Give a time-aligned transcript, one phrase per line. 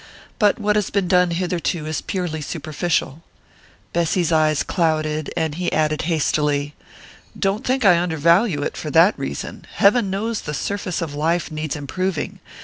[0.39, 3.21] But what has been done hitherto is purely superficial."
[3.93, 6.73] Bessy's eyes clouded, and he added hastily:
[7.37, 11.75] "Don't think I undervalue it for that reason heaven knows the surface of life needs
[11.75, 12.39] improving!